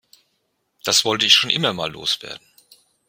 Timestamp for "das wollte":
0.83-1.27